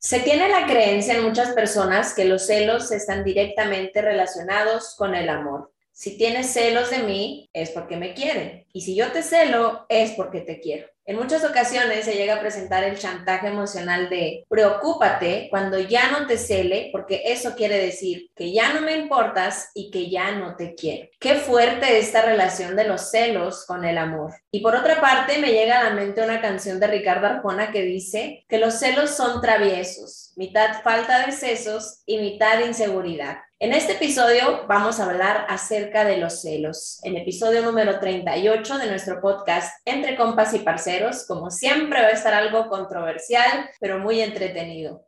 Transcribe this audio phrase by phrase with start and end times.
[0.00, 5.28] Se tiene la creencia en muchas personas que los celos están directamente relacionados con el
[5.28, 5.72] amor.
[5.98, 8.64] Si tienes celos de mí, es porque me quieren.
[8.72, 10.86] Y si yo te celo, es porque te quiero.
[11.04, 16.28] En muchas ocasiones se llega a presentar el chantaje emocional de preocúpate cuando ya no
[16.28, 20.54] te cele, porque eso quiere decir que ya no me importas y que ya no
[20.54, 21.08] te quiero.
[21.18, 24.34] Qué fuerte esta relación de los celos con el amor.
[24.52, 27.82] Y por otra parte, me llega a la mente una canción de Ricardo Arjona que
[27.82, 33.38] dice que los celos son traviesos, mitad falta de sesos y mitad inseguridad.
[33.60, 38.86] En este episodio vamos a hablar acerca de los celos, el episodio número 38 de
[38.86, 41.26] nuestro podcast Entre Compas y Parceros.
[41.26, 45.07] Como siempre va a estar algo controversial, pero muy entretenido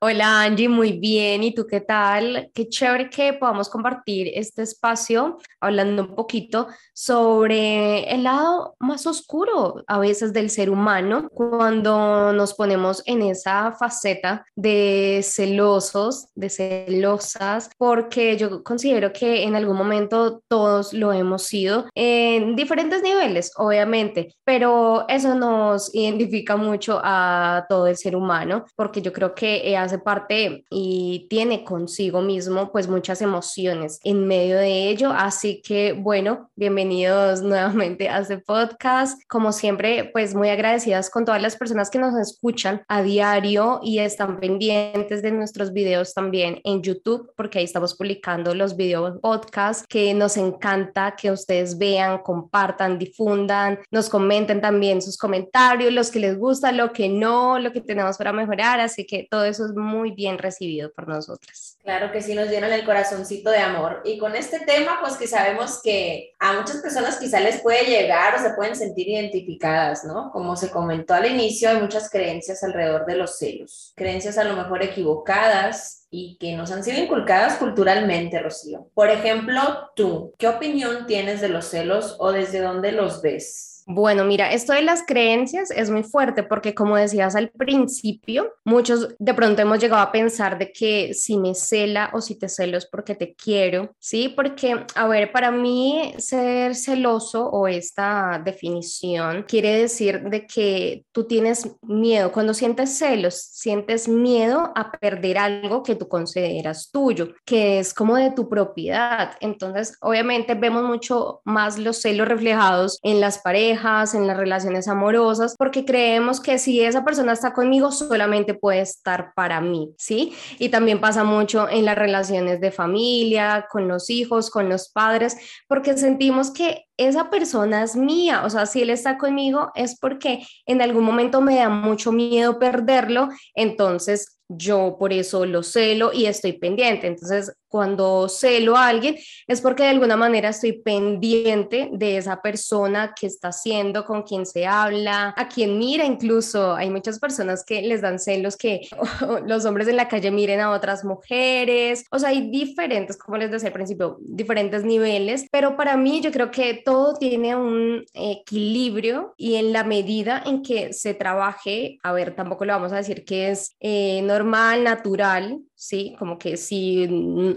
[0.00, 1.42] Hola Angie, muy bien.
[1.42, 2.52] ¿Y tú qué tal?
[2.54, 9.82] Qué chévere que podamos compartir este espacio hablando un poquito sobre el lado más oscuro
[9.88, 17.68] a veces del ser humano cuando nos ponemos en esa faceta de celosos, de celosas,
[17.76, 24.32] porque yo considero que en algún momento todos lo hemos sido en diferentes niveles, obviamente,
[24.44, 29.98] pero eso nos identifica mucho a todo el ser humano porque yo creo que hace
[29.98, 35.10] parte y tiene consigo mismo pues muchas emociones en medio de ello.
[35.12, 39.22] Así que bueno, bienvenidos nuevamente a este podcast.
[39.28, 44.00] Como siempre, pues muy agradecidas con todas las personas que nos escuchan a diario y
[44.00, 49.86] están pendientes de nuestros videos también en YouTube, porque ahí estamos publicando los videos podcast
[49.88, 56.20] que nos encanta que ustedes vean, compartan, difundan, nos comenten también sus comentarios, los que
[56.20, 58.80] les gusta, lo que no, lo que tenemos para mejorar.
[58.80, 61.78] Así que todo eso es muy bien recibido por nosotras.
[61.82, 64.02] Claro que sí, nos llenan el corazoncito de amor.
[64.04, 68.34] Y con este tema, pues que sabemos que a muchas personas quizá les puede llegar
[68.34, 70.30] o se pueden sentir identificadas, ¿no?
[70.32, 74.56] Como se comentó al inicio, hay muchas creencias alrededor de los celos, creencias a lo
[74.56, 78.88] mejor equivocadas, y que nos han sido inculcadas culturalmente, Rocío.
[78.94, 83.77] Por ejemplo, tú, ¿qué opinión tienes de los celos o desde dónde los ves?
[83.90, 89.16] Bueno, mira, esto de las creencias es muy fuerte porque como decías al principio, muchos
[89.18, 92.76] de pronto hemos llegado a pensar de que si me cela o si te celo
[92.76, 94.28] es porque te quiero, ¿sí?
[94.28, 101.24] Porque, a ver, para mí ser celoso o esta definición quiere decir de que tú
[101.24, 107.78] tienes miedo, cuando sientes celos, sientes miedo a perder algo que tú consideras tuyo, que
[107.78, 109.30] es como de tu propiedad.
[109.40, 113.77] Entonces, obviamente vemos mucho más los celos reflejados en las parejas,
[114.14, 119.32] en las relaciones amorosas, porque creemos que si esa persona está conmigo solamente puede estar
[119.34, 120.32] para mí, ¿sí?
[120.58, 125.36] Y también pasa mucho en las relaciones de familia, con los hijos, con los padres,
[125.68, 130.46] porque sentimos que esa persona es mía, o sea, si él está conmigo es porque
[130.66, 136.26] en algún momento me da mucho miedo perderlo, entonces yo por eso lo celo y
[136.26, 137.06] estoy pendiente.
[137.06, 139.16] Entonces, cuando celo a alguien
[139.46, 144.46] es porque de alguna manera estoy pendiente de esa persona que está haciendo, con quien
[144.46, 146.74] se habla, a quien mira incluso.
[146.74, 148.80] Hay muchas personas que les dan celos que
[149.46, 152.04] los hombres en la calle miren a otras mujeres.
[152.10, 156.32] O sea, hay diferentes, como les decía al principio, diferentes niveles, pero para mí yo
[156.32, 162.12] creo que todo tiene un equilibrio y en la medida en que se trabaje, a
[162.12, 166.14] ver, tampoco lo vamos a decir que es eh, normal, natural, ¿sí?
[166.18, 167.08] Como que si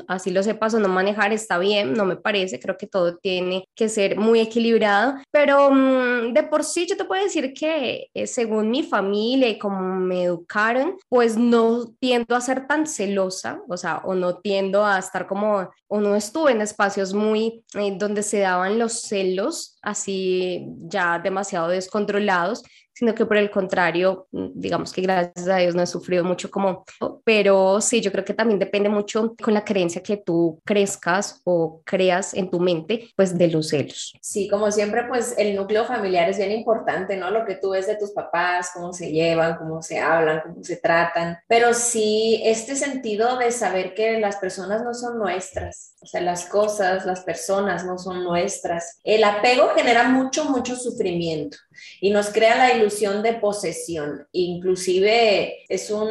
[0.08, 3.66] así lo sepas o no manejar está bien, no me parece, creo que todo tiene
[3.75, 8.28] que ser muy equilibrado, pero mm, de por sí yo te puedo decir que eh,
[8.28, 13.78] según mi familia y como me educaron, pues no tiendo a ser tan celosa, o
[13.78, 18.24] sea, o no tiendo a estar como, o no estuve en espacios muy eh, donde
[18.24, 24.91] se daban los celos así ya demasiado descontrolados, sino que por el contrario, mm, digamos
[24.91, 26.85] que gracias a Dios no he sufrido mucho como,
[27.23, 31.81] pero sí, yo creo que también depende mucho con la creencia que tú crezcas o
[31.85, 34.13] creas en tu mente, pues de los celos.
[34.21, 37.31] Sí, como siempre, pues el núcleo familiar es bien importante, ¿no?
[37.31, 40.77] Lo que tú ves de tus papás, cómo se llevan, cómo se hablan, cómo se
[40.77, 46.21] tratan, pero sí este sentido de saber que las personas no son nuestras, o sea,
[46.21, 48.99] las cosas, las personas no son nuestras.
[49.03, 51.57] El apego genera mucho, mucho sufrimiento
[52.00, 54.27] y nos crea la ilusión de posesión.
[54.31, 56.09] Inclusive es un,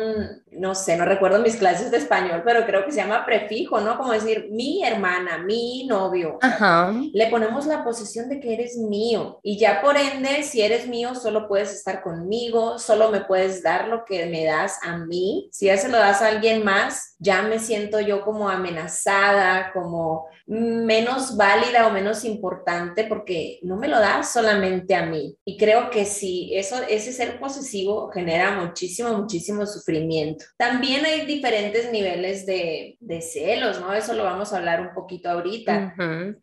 [0.50, 3.80] no sé, no recuerdo mis clases es de español, pero creo que se llama prefijo,
[3.80, 3.96] ¿no?
[3.96, 6.38] Como decir mi hermana, mi novio.
[6.42, 6.92] Ajá.
[7.12, 11.14] Le ponemos la posesión de que eres mío y ya por ende, si eres mío,
[11.14, 15.48] solo puedes estar conmigo, solo me puedes dar lo que me das a mí.
[15.52, 20.26] Si ya se lo das a alguien más, ya me siento yo como amenazada, como
[20.46, 25.36] menos válida o menos importante porque no me lo das solamente a mí.
[25.44, 30.46] Y creo que sí, eso, ese ser posesivo genera muchísimo, muchísimo sufrimiento.
[30.56, 33.92] También hay diferentes niveles de, de celos, ¿no?
[33.92, 35.94] Eso lo vamos a hablar un poquito ahorita,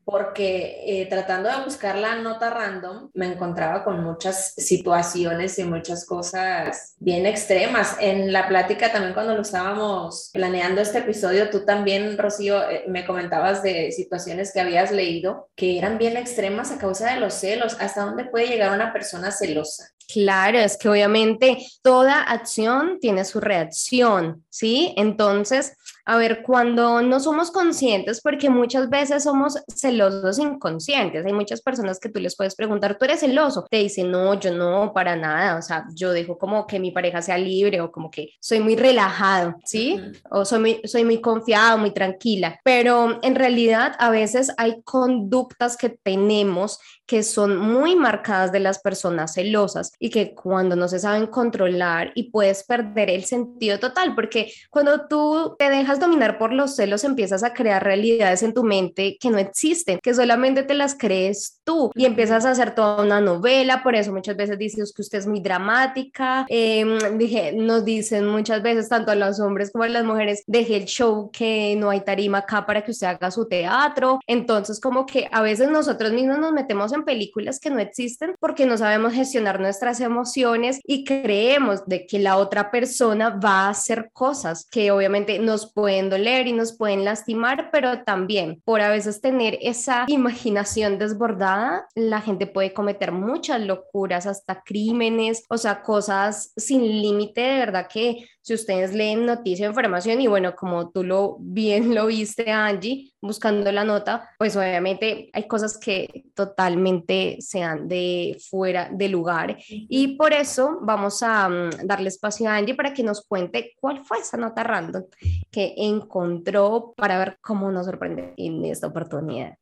[0.05, 6.05] porque eh, tratando de buscar la nota random, me encontraba con muchas situaciones y muchas
[6.05, 7.97] cosas bien extremas.
[7.99, 13.03] En la plática también cuando lo estábamos planeando este episodio, tú también, Rocío, eh, me
[13.03, 17.77] comentabas de situaciones que habías leído que eran bien extremas a causa de los celos.
[17.79, 19.91] ¿Hasta dónde puede llegar una persona celosa?
[20.07, 24.93] Claro, es que obviamente toda acción tiene su reacción, ¿sí?
[24.95, 31.61] Entonces, a ver, cuando no somos conscientes, porque muchas veces somos celosos inconscientes, hay muchas
[31.61, 33.65] personas que tú les puedes preguntar, ¿tú eres celoso?
[33.69, 37.21] Te dicen, no, yo no, para nada, o sea, yo dejo como que mi pareja
[37.21, 39.99] sea libre o como que soy muy relajado, ¿sí?
[40.31, 45.75] O soy muy, soy muy confiado, muy tranquila, pero en realidad a veces hay conductas
[45.75, 50.99] que tenemos que son muy marcadas de las personas celosas y que cuando no se
[50.99, 56.51] saben controlar y puedes perder el sentido total, porque cuando tú te dejas dominar por
[56.51, 60.73] los celos empiezas a crear realidades en tu mente que no existen, que solamente te
[60.73, 64.93] las crees tú y empiezas a hacer toda una novela, por eso muchas veces dices
[64.93, 69.71] que usted es muy dramática, em, dije, nos dicen muchas veces tanto a los hombres
[69.71, 73.07] como a las mujeres, deje el show que no hay tarima acá para que usted
[73.07, 77.69] haga su teatro, entonces como que a veces nosotros mismos nos metemos en películas que
[77.69, 83.29] no existen porque no sabemos gestionar nuestras emociones y creemos de que la otra persona
[83.29, 88.61] va a hacer cosas que obviamente nos pueden doler y nos pueden lastimar, pero también
[88.63, 95.43] por a veces tener esa imaginación desbordada, la gente puede cometer muchas locuras, hasta crímenes,
[95.49, 100.27] o sea, cosas sin límite, de verdad que si ustedes leen noticia o información y
[100.27, 105.77] bueno, como tú lo bien lo viste Angie, buscando la nota, pues obviamente hay cosas
[105.77, 112.49] que totalmente sean de fuera de lugar y por eso vamos a mm, darle espacio
[112.49, 115.03] a Angie para que nos cuente cuál fue esa nota random
[115.51, 119.57] que encontró para ver cómo nos sorprende en esta oportunidad.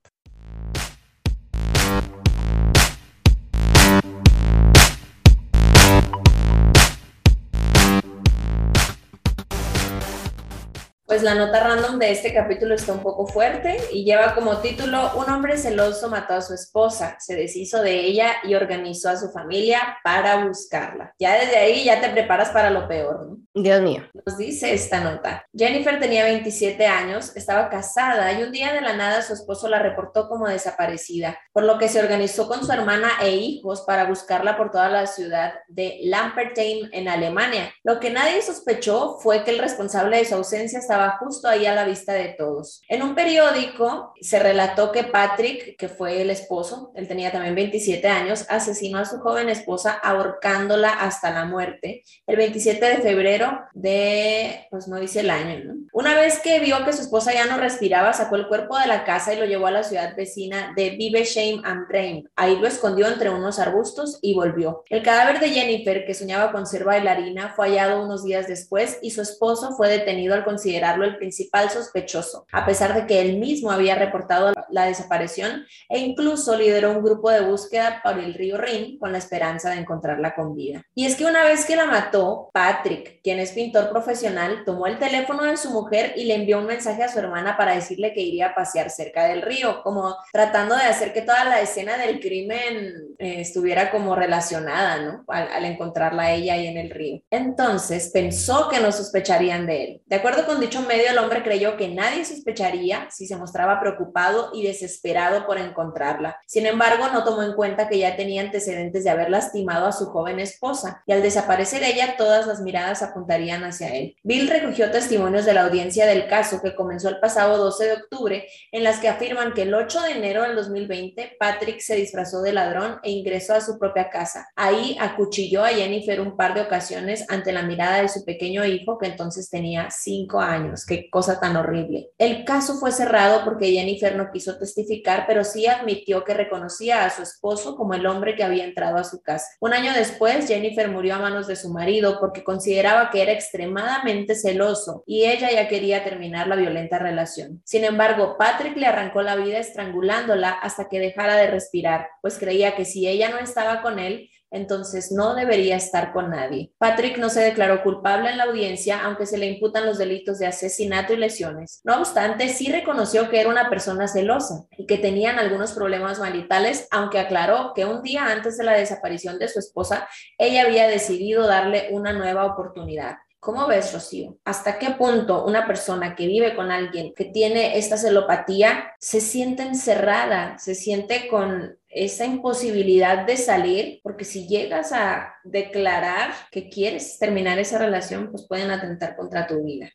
[11.05, 15.11] Pues la nota random de este capítulo está un poco fuerte y lleva como título
[15.15, 19.29] Un hombre celoso mató a su esposa, se deshizo de ella y organizó a su
[19.29, 21.13] familia para buscarla.
[21.19, 23.37] Ya desde ahí ya te preparas para lo peor, ¿no?
[23.55, 24.03] Dios mío.
[24.25, 25.47] Nos dice esta nota.
[25.55, 29.79] Jennifer tenía 27 años, estaba casada y un día de la nada su esposo la
[29.79, 34.57] reportó como desaparecida, por lo que se organizó con su hermana e hijos para buscarla
[34.57, 37.73] por toda la ciudad de Lampertheim en Alemania.
[37.83, 41.75] Lo que nadie sospechó fue que el responsable de su ausencia estaba justo ahí a
[41.75, 42.81] la vista de todos.
[42.89, 48.05] En un periódico se relató que Patrick, que fue el esposo, él tenía también 27
[48.09, 54.67] años, asesinó a su joven esposa ahorcándola hasta la muerte el 27 de febrero de,
[54.69, 55.73] pues no dice el año, ¿no?
[55.93, 59.03] Una vez que vio que su esposa ya no respiraba, sacó el cuerpo de la
[59.05, 62.29] casa y lo llevó a la ciudad vecina de Vivesheim am Rhein.
[62.35, 64.83] Ahí lo escondió entre unos arbustos y volvió.
[64.89, 69.11] El cadáver de Jennifer, que soñaba con ser bailarina, fue hallado unos días después y
[69.11, 73.71] su esposo fue detenido al considerar el principal sospechoso, a pesar de que él mismo
[73.71, 78.97] había reportado la desaparición e incluso lideró un grupo de búsqueda por el río Rin
[78.99, 80.83] con la esperanza de encontrarla con vida.
[80.93, 84.99] Y es que una vez que la mató, Patrick, quien es pintor profesional, tomó el
[84.99, 88.21] teléfono de su mujer y le envió un mensaje a su hermana para decirle que
[88.21, 92.19] iría a pasear cerca del río, como tratando de hacer que toda la escena del
[92.19, 95.23] crimen eh, estuviera como relacionada, ¿no?
[95.27, 97.21] Al, encontrarla ella ahí en el río.
[97.29, 100.01] Entonces pensó que no sospecharían de él.
[100.05, 104.51] De acuerdo con dicho medio, el hombre creyó que nadie sospecharía si se mostraba preocupado
[104.53, 106.39] y desesperado por encontrarla.
[106.45, 110.05] Sin embargo, no tomó en cuenta que ya tenía antecedentes de haber lastimado a su
[110.07, 114.15] joven esposa, y al desaparecer ella, todas las miradas apuntarían hacia él.
[114.23, 118.47] Bill recogió testimonios de la audiencia del caso que comenzó el pasado 12 de octubre,
[118.71, 122.53] en las que afirman que el 8 de enero del 2020, Patrick se disfrazó de
[122.53, 124.47] ladrón e ingresó a su propia casa.
[124.55, 128.97] Ahí acuchilló a Jennifer un par de ocasiones ante la mirada de su pequeño hijo,
[128.97, 130.45] que entonces tenía cinco años.
[130.45, 130.85] años.
[130.85, 132.11] Qué cosa tan horrible.
[132.17, 137.09] El caso fue cerrado porque Jennifer no quiso testificar, pero sí admitió que reconocía a
[137.09, 139.47] su esposo como el hombre que había entrado a su casa.
[139.59, 144.35] Un año después, Jennifer murió a manos de su marido porque consideraba que era extremadamente
[144.35, 147.61] celoso y ella ya quería terminar la violenta relación.
[147.65, 152.75] Sin embargo, Patrick le arrancó la vida estrangulándola hasta que dejara de respirar, pues creía
[152.75, 156.71] que si ella no estaba con él, entonces no debería estar con nadie.
[156.77, 160.47] Patrick no se declaró culpable en la audiencia, aunque se le imputan los delitos de
[160.47, 161.81] asesinato y lesiones.
[161.83, 166.87] No obstante, sí reconoció que era una persona celosa y que tenían algunos problemas maritales,
[166.91, 170.07] aunque aclaró que un día antes de la desaparición de su esposa,
[170.37, 173.17] ella había decidido darle una nueva oportunidad.
[173.45, 174.39] ¿Cómo ves, Rocío?
[174.43, 179.61] ¿Hasta qué punto una persona que vive con alguien que tiene esta celopatía se siente
[179.61, 187.17] encerrada, se siente con esa imposibilidad de salir, porque si llegas a declarar que quieres
[187.17, 189.89] terminar esa relación, pues pueden atentar contra tu vida.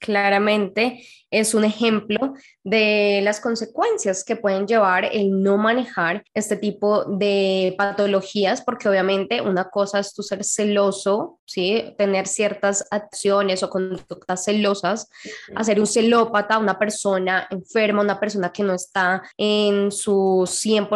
[0.00, 7.04] Claramente es un ejemplo de las consecuencias que pueden llevar el no manejar este tipo
[7.04, 11.94] de patologías, porque obviamente una cosa es tu ser celoso, ¿sí?
[11.98, 15.10] tener ciertas acciones o conductas celosas,
[15.56, 20.87] hacer un celópata, una persona enferma, una persona que no está en su 100%,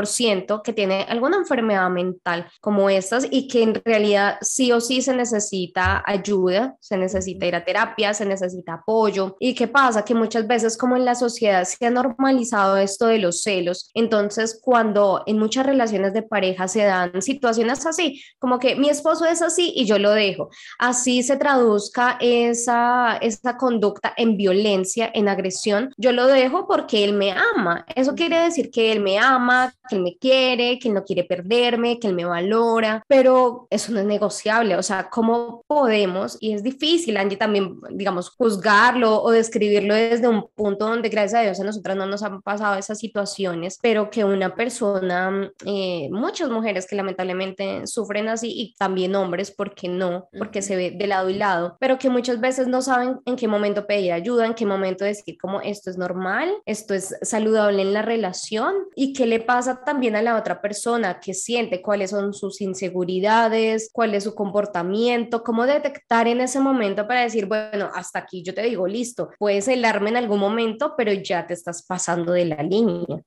[0.65, 5.15] que tiene alguna enfermedad mental como estas y que en realidad sí o sí se
[5.15, 9.37] necesita ayuda, se necesita ir a terapia, se necesita apoyo.
[9.39, 10.05] ¿Y qué pasa?
[10.05, 14.61] Que muchas veces como en la sociedad se ha normalizado esto de los celos, entonces
[14.63, 19.43] cuando en muchas relaciones de pareja se dan situaciones así, como que mi esposo es
[19.43, 25.93] así y yo lo dejo, así se traduzca esa, esa conducta en violencia, en agresión,
[25.97, 27.85] yo lo dejo porque él me ama.
[27.95, 31.25] Eso quiere decir que él me ama, que él me quiere, que él no quiere
[31.25, 36.37] perderme, que él me valora, pero eso no es negociable, o sea, ¿cómo podemos?
[36.41, 41.43] Y es difícil, Angie, también, digamos, juzgarlo o describirlo desde un punto donde gracias a
[41.45, 46.51] Dios a nosotras no nos han pasado esas situaciones, pero que una persona, eh, muchas
[46.51, 50.29] mujeres que lamentablemente sufren así y también hombres, porque no?
[50.37, 53.49] Porque se ve de lado y lado, pero que muchas veces no saben en qué
[53.49, 57.93] momento pedir ayuda, en qué momento decir como esto es normal, esto es saludable en
[57.93, 62.33] la relación y qué le pasa también a la otra persona que siente cuáles son
[62.33, 68.21] sus inseguridades, cuál es su comportamiento, cómo detectar en ese momento para decir, bueno, hasta
[68.21, 72.33] aquí yo te digo, listo, puedes helarme en algún momento, pero ya te estás pasando
[72.33, 73.23] de la línea.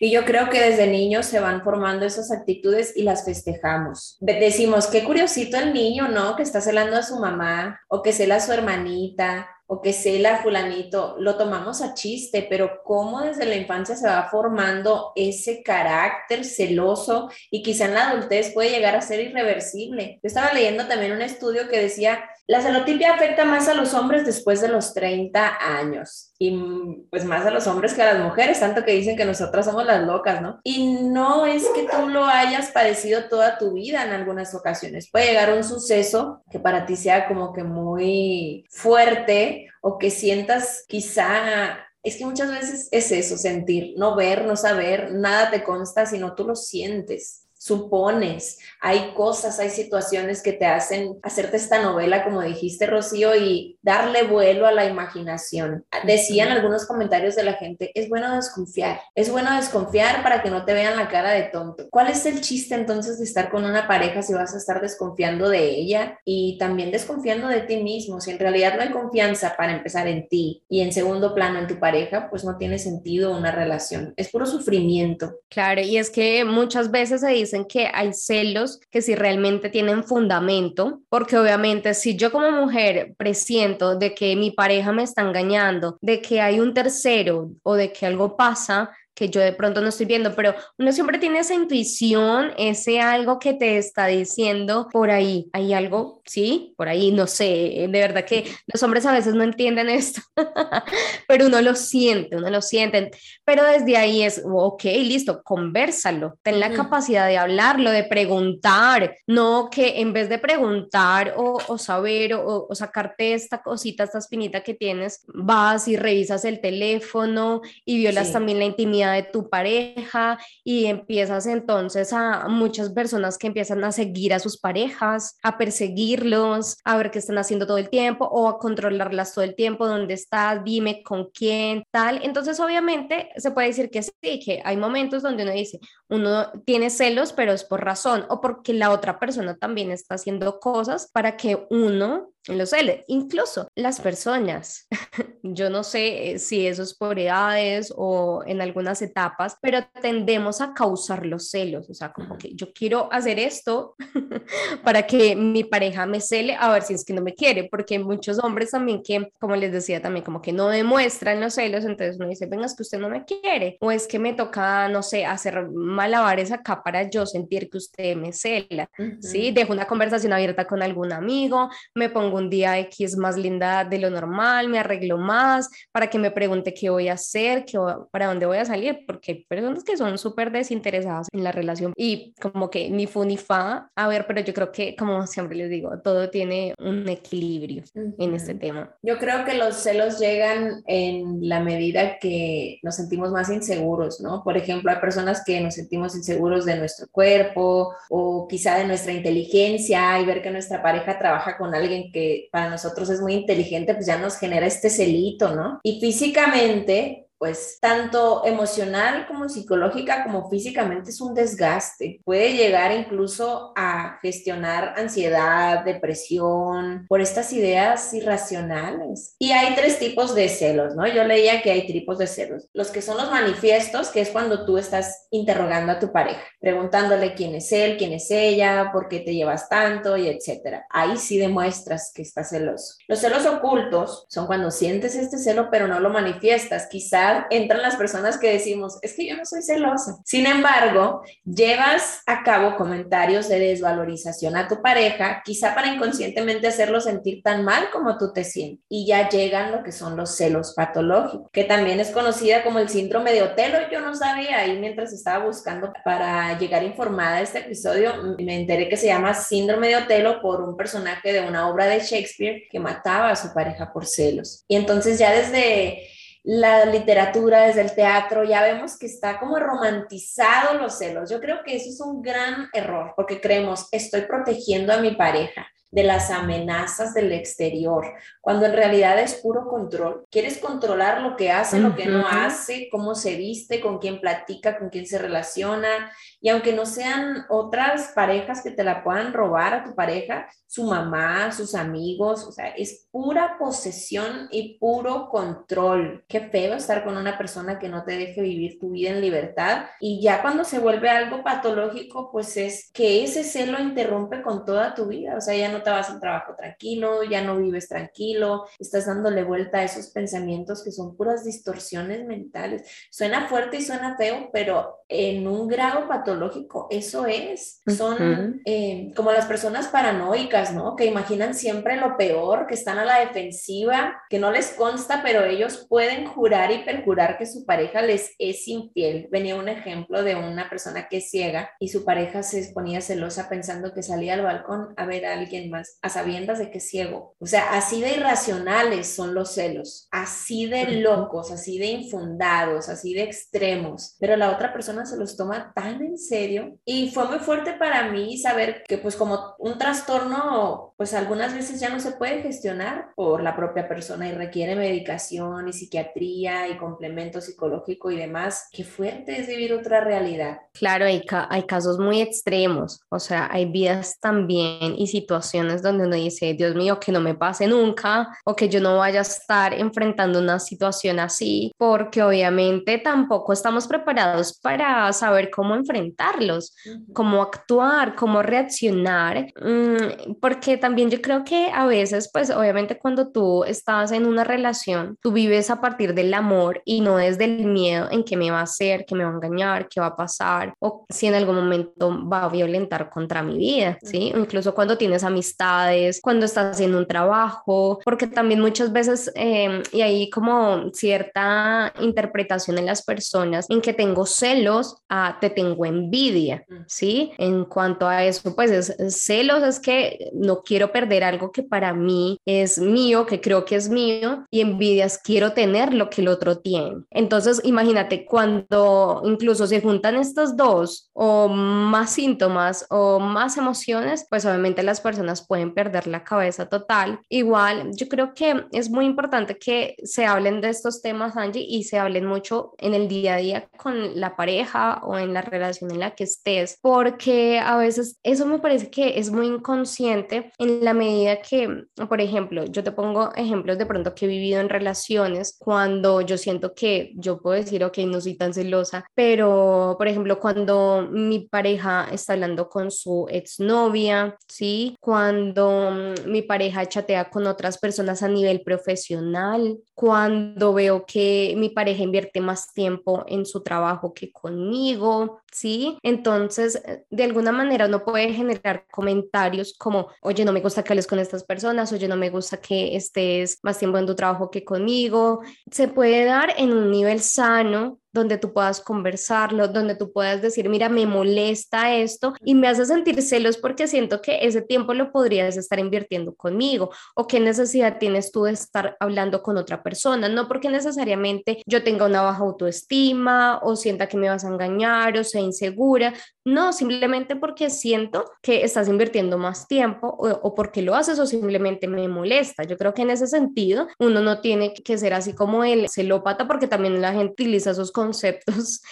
[0.00, 4.18] Y yo creo que desde niños se van formando esas actitudes y las festejamos.
[4.20, 6.36] Decimos, qué curiosito el niño, ¿no?
[6.36, 10.38] Que está celando a su mamá o que cela a su hermanita o que cela
[10.38, 16.44] fulanito, lo tomamos a chiste, pero cómo desde la infancia se va formando ese carácter
[16.44, 20.18] celoso y quizá en la adultez puede llegar a ser irreversible.
[20.22, 24.24] Yo estaba leyendo también un estudio que decía, la celotipia afecta más a los hombres
[24.24, 28.60] después de los 30 años y pues más a los hombres que a las mujeres,
[28.60, 30.60] tanto que dicen que nosotras somos las locas, ¿no?
[30.62, 35.10] Y no es que tú lo hayas padecido toda tu vida en algunas ocasiones.
[35.10, 40.84] Puede llegar un suceso que para ti sea como que muy fuerte o que sientas
[40.86, 46.06] quizá es que muchas veces es eso, sentir, no ver, no saber, nada te consta,
[46.06, 52.24] sino tú lo sientes supones, hay cosas, hay situaciones que te hacen hacerte esta novela,
[52.24, 55.84] como dijiste, Rocío, y darle vuelo a la imaginación.
[56.04, 60.64] Decían algunos comentarios de la gente, es bueno desconfiar, es bueno desconfiar para que no
[60.64, 61.88] te vean la cara de tonto.
[61.90, 65.48] ¿Cuál es el chiste entonces de estar con una pareja si vas a estar desconfiando
[65.48, 68.20] de ella y también desconfiando de ti mismo?
[68.20, 71.66] Si en realidad no hay confianza para empezar en ti y en segundo plano en
[71.66, 75.34] tu pareja, pues no tiene sentido una relación, es puro sufrimiento.
[75.48, 80.04] Claro, y es que muchas veces se dice que hay celos que si realmente tienen
[80.04, 85.98] fundamento, porque obviamente si yo como mujer presiento de que mi pareja me está engañando,
[86.00, 89.88] de que hay un tercero o de que algo pasa, que yo de pronto no
[89.88, 95.10] estoy viendo, pero uno siempre tiene esa intuición, ese algo que te está diciendo por
[95.10, 99.34] ahí, hay algo, sí, por ahí, no sé, de verdad que los hombres a veces
[99.34, 100.20] no entienden esto,
[101.26, 103.10] pero uno lo siente, uno lo siente,
[103.44, 109.68] pero desde ahí es, ok, listo, conversalo, ten la capacidad de hablarlo, de preguntar, no
[109.68, 114.62] que en vez de preguntar o, o saber o, o, sacarte esta cosita, esta espinita
[114.62, 120.38] que tienes, vas y revisas el teléfono y violas también la intimidad de tu pareja
[120.64, 126.78] y empiezas entonces a muchas personas que empiezan a seguir a sus parejas, a perseguirlos,
[126.84, 130.14] a ver qué están haciendo todo el tiempo o a controlarlas todo el tiempo, dónde
[130.14, 132.20] estás, dime con quién, tal.
[132.22, 136.90] Entonces obviamente se puede decir que sí, que hay momentos donde uno dice, uno tiene
[136.90, 141.36] celos, pero es por razón o porque la otra persona también está haciendo cosas para
[141.36, 142.96] que uno en los celos.
[143.08, 144.88] Incluso las personas,
[145.42, 150.60] yo no sé eh, si eso es por edades o en algunas etapas, pero tendemos
[150.60, 153.94] a causar los celos, o sea, como que yo quiero hacer esto
[154.84, 157.98] para que mi pareja me cele a ver si es que no me quiere, porque
[157.98, 162.16] muchos hombres también que, como les decía también, como que no demuestran los celos, entonces
[162.16, 165.02] uno dice, venga, es que usted no me quiere, o es que me toca, no
[165.02, 168.88] sé, hacer malabares acá para yo sentir que usted me cela,
[169.20, 169.50] ¿sí?
[169.52, 173.98] Dejo una conversación abierta con algún amigo, me pongo un día X más linda de
[173.98, 177.78] lo normal, me arreglo más para que me pregunte qué voy a hacer, qué,
[178.10, 181.92] para dónde voy a salir, porque hay personas que son súper desinteresadas en la relación
[181.96, 185.56] y como que ni fu ni fa, a ver, pero yo creo que como siempre
[185.56, 188.94] les digo, todo tiene un equilibrio en este tema.
[189.02, 194.42] Yo creo que los celos llegan en la medida que nos sentimos más inseguros, ¿no?
[194.42, 199.12] Por ejemplo, hay personas que nos sentimos inseguros de nuestro cuerpo o quizá de nuestra
[199.12, 202.17] inteligencia y ver que nuestra pareja trabaja con alguien que
[202.50, 205.80] para nosotros es muy inteligente, pues ya nos genera este celito, ¿no?
[205.82, 212.20] Y físicamente pues tanto emocional como psicológica como físicamente es un desgaste.
[212.24, 219.36] Puede llegar incluso a gestionar ansiedad, depresión, por estas ideas irracionales.
[219.38, 221.06] Y hay tres tipos de celos, ¿no?
[221.06, 222.68] Yo leía que hay tipos de celos.
[222.72, 227.34] Los que son los manifiestos, que es cuando tú estás interrogando a tu pareja, preguntándole
[227.34, 230.86] quién es él, quién es ella, por qué te llevas tanto y etcétera.
[230.90, 232.96] Ahí sí demuestras que estás celoso.
[233.06, 236.86] Los celos ocultos son cuando sientes este celo pero no lo manifiestas.
[236.86, 240.18] Quizás entran las personas que decimos, es que yo no soy celosa.
[240.24, 247.00] Sin embargo, llevas a cabo comentarios de desvalorización a tu pareja, quizá para inconscientemente hacerlo
[247.00, 248.84] sentir tan mal como tú te sientes.
[248.88, 252.88] Y ya llegan lo que son los celos patológicos, que también es conocida como el
[252.88, 253.78] síndrome de Otelo.
[253.90, 258.88] Yo no sabía ahí mientras estaba buscando para llegar informada a este episodio, me enteré
[258.88, 262.80] que se llama síndrome de Otelo por un personaje de una obra de Shakespeare que
[262.80, 264.64] mataba a su pareja por celos.
[264.68, 266.02] Y entonces ya desde
[266.48, 271.28] la literatura, desde el teatro, ya vemos que está como romantizado los celos.
[271.28, 275.66] Yo creo que eso es un gran error porque creemos, estoy protegiendo a mi pareja
[275.90, 280.26] de las amenazas del exterior, cuando en realidad es puro control.
[280.30, 284.78] Quieres controlar lo que hace, lo que no hace, cómo se viste, con quién platica,
[284.78, 286.10] con quién se relaciona.
[286.40, 290.84] Y aunque no sean otras parejas que te la puedan robar a tu pareja, su
[290.84, 296.24] mamá, sus amigos, o sea, es pura posesión y puro control.
[296.28, 299.86] Qué feo estar con una persona que no te deje vivir tu vida en libertad.
[299.98, 304.94] Y ya cuando se vuelve algo patológico, pues es que ese celo interrumpe con toda
[304.94, 305.36] tu vida.
[305.36, 309.44] O sea, ya no te vas al trabajo tranquilo, ya no vives tranquilo, estás dándole
[309.44, 312.82] vuelta a esos pensamientos que son puras distorsiones mentales.
[313.10, 317.80] Suena fuerte y suena feo, pero en un grado patológico eso es.
[317.86, 320.96] Son eh, como las personas paranoicas ¿no?
[320.96, 325.44] Que imaginan siempre lo peor, que están a la defensiva, que no les consta, pero
[325.44, 329.28] ellos pueden jurar y perjurar que su pareja les es infiel.
[329.30, 333.48] Venía un ejemplo de una persona que es ciega y su pareja se ponía celosa
[333.48, 336.88] pensando que salía al balcón a ver a alguien más, a sabiendas de que es
[336.88, 337.34] ciego.
[337.38, 343.14] O sea, así de irracionales son los celos, así de locos, así de infundados, así
[343.14, 346.78] de extremos, pero la otra persona se los toma tan en serio.
[346.84, 351.78] Y fue muy fuerte para mí saber que pues como un trastorno pues algunas veces
[351.78, 356.76] ya no se puede gestionar por la propia persona y requiere medicación y psiquiatría y
[356.76, 358.68] complemento psicológico y demás.
[358.72, 360.58] Qué fuerte es vivir otra realidad.
[360.72, 366.16] Claro, hay, hay casos muy extremos, o sea, hay vidas también y situaciones donde uno
[366.16, 369.74] dice, Dios mío, que no me pase nunca o que yo no vaya a estar
[369.74, 376.74] enfrentando una situación así, porque obviamente tampoco estamos preparados para saber cómo enfrentarlos,
[377.12, 379.52] cómo actuar, cómo reaccionar.
[379.62, 384.44] Mm, porque también yo creo que a veces, pues obviamente cuando tú estás en una
[384.44, 388.50] relación, tú vives a partir del amor y no desde el miedo en qué me
[388.50, 391.34] va a hacer, qué me va a engañar, qué va a pasar o si en
[391.34, 394.32] algún momento va a violentar contra mi vida, ¿sí?
[394.34, 400.00] incluso cuando tienes amistades, cuando estás haciendo un trabajo, porque también muchas veces, em, y
[400.02, 406.64] hay como cierta interpretación en las personas en que tengo celos, a te tengo envidia,
[406.86, 407.32] ¿sí?
[407.38, 411.92] En cuanto a eso, pues es, celos es que no quiero perder algo que para
[411.92, 416.28] mí es mío, que creo que es mío, y envidias, quiero tener lo que el
[416.28, 417.04] otro tiene.
[417.10, 424.44] Entonces, imagínate cuando incluso se juntan estos dos o más síntomas o más emociones, pues
[424.44, 427.20] obviamente las personas pueden perder la cabeza total.
[427.28, 431.84] Igual, yo creo que es muy importante que se hablen de estos temas, Angie, y
[431.84, 435.90] se hablen mucho en el día a día con la pareja o en la relación
[435.90, 440.67] en la que estés, porque a veces eso me parece que es muy inconsciente en
[440.68, 444.60] en la medida que, por ejemplo, yo te pongo ejemplos de pronto que he vivido
[444.60, 449.94] en relaciones cuando yo siento que yo puedo decir, ok, no soy tan celosa, pero,
[449.98, 454.96] por ejemplo, cuando mi pareja está hablando con su exnovia, ¿sí?
[455.00, 461.70] Cuando mm, mi pareja chatea con otras personas a nivel profesional, cuando veo que mi
[461.70, 465.98] pareja invierte más tiempo en su trabajo que conmigo, ¿sí?
[466.02, 471.06] Entonces, de alguna manera uno puede generar comentarios como, oye, no me gusta que hables
[471.06, 474.64] con estas personas, oye, no me gusta que estés más tiempo en tu trabajo que
[474.64, 475.40] conmigo.
[475.70, 480.68] Se puede dar en un nivel sano donde tú puedas conversarlo, donde tú puedas decir,
[480.68, 485.12] mira, me molesta esto y me hace sentir celos porque siento que ese tiempo lo
[485.12, 490.28] podrías estar invirtiendo conmigo o qué necesidad tienes tú de estar hablando con otra persona,
[490.28, 495.16] no porque necesariamente yo tenga una baja autoestima o sienta que me vas a engañar
[495.16, 496.12] o sea insegura,
[496.48, 501.86] no, simplemente porque siento que estás invirtiendo más tiempo o, porque lo haces o simplemente
[501.88, 502.62] me molesta.
[502.62, 506.48] Yo creo que en ese sentido uno no tiene que ser así como el celópata
[506.48, 508.07] porque también la gente utiliza esos conceptos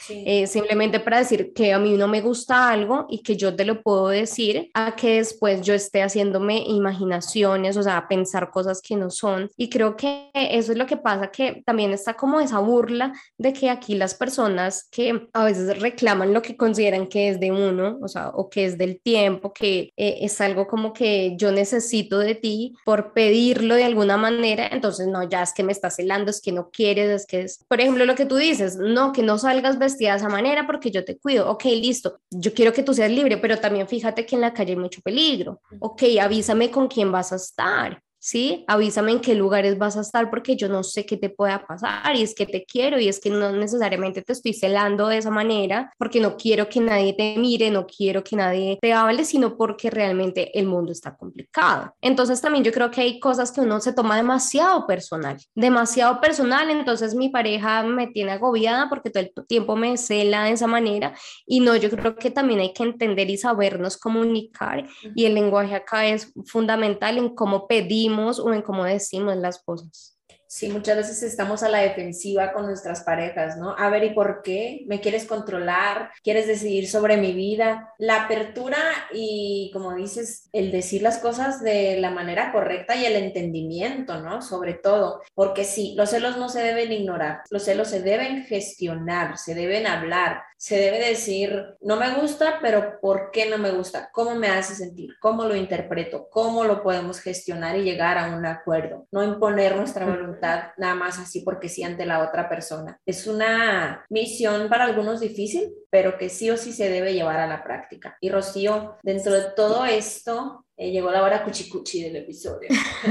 [0.09, 3.65] eh, simplemente para decir que a mí no me gusta algo y que yo te
[3.65, 8.97] lo puedo decir a que después yo esté haciéndome imaginaciones, o sea, pensar cosas que
[8.97, 9.51] no son.
[9.57, 13.53] Y creo que eso es lo que pasa, que también está como esa burla de
[13.53, 17.99] que aquí las personas que a veces reclaman lo que consideran que es de uno,
[18.03, 22.19] o sea, o que es del tiempo, que eh, es algo como que yo necesito
[22.19, 26.31] de ti por pedirlo de alguna manera, entonces no, ya es que me estás celando,
[26.31, 29.23] es que no quieres, es que es, por ejemplo, lo que tú dices, no, que
[29.23, 32.83] no salgas vestida de esa manera porque yo te cuido, ok, listo, yo quiero que
[32.83, 36.71] tú seas libre, pero también fíjate que en la calle hay mucho peligro, ok, avísame
[36.71, 38.65] con quién vas a estar, ¿sí?
[38.67, 42.17] Avísame en qué lugares vas a estar porque yo no sé qué te pueda pasar
[42.17, 45.31] y es que te quiero y es que no necesariamente te estoy celando de esa
[45.31, 49.57] manera porque no quiero que nadie te mire, no quiero que nadie te hable, sino
[49.57, 51.95] porque realmente el mundo está complicado.
[52.01, 56.69] Entonces también yo creo que hay cosas que uno se toma demasiado personal, demasiado personal,
[56.71, 61.15] entonces mi pareja me tiene agobiada porque todo el tiempo me cela de esa manera
[61.47, 64.85] y no, yo creo que también hay que entender y sabernos comunicar
[65.15, 70.16] y el lenguaje acá es fundamental en cómo pedimos o en cómo decimos las cosas.
[70.57, 73.77] Sí, muchas veces estamos a la defensiva con nuestras parejas, ¿no?
[73.77, 74.85] A ver, ¿y por qué?
[74.87, 76.13] ¿Me quieres controlar?
[76.25, 77.93] ¿Quieres decidir sobre mi vida?
[77.99, 78.79] La apertura
[79.13, 84.41] y, como dices, el decir las cosas de la manera correcta y el entendimiento, ¿no?
[84.41, 89.37] Sobre todo, porque sí, los celos no se deben ignorar, los celos se deben gestionar,
[89.37, 94.09] se deben hablar, se debe decir, no me gusta, pero ¿por qué no me gusta?
[94.11, 95.11] ¿Cómo me hace sentir?
[95.21, 96.29] ¿Cómo lo interpreto?
[96.31, 99.07] ¿Cómo lo podemos gestionar y llegar a un acuerdo?
[99.13, 100.46] No imponer nuestra voluntad
[100.77, 102.99] nada más así porque sí ante la otra persona.
[103.07, 107.47] Es una misión para algunos difícil, pero que sí o sí se debe llevar a
[107.47, 108.17] la práctica.
[108.21, 112.69] Y Rocío, dentro de todo esto, eh, llegó la hora cuchicuchi del episodio.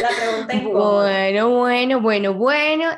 [0.00, 0.10] la
[0.46, 2.96] pregunta Bueno, bueno, bueno, bueno.